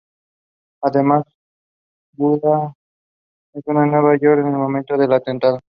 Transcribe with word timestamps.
Además, 0.81 1.25
Buda 2.13 2.73
estaba 3.53 3.85
en 3.85 3.91
Nueva 3.91 4.17
York 4.17 4.39
en 4.39 4.47
el 4.47 4.57
momento 4.57 4.97
del 4.97 5.13
atentado. 5.13 5.59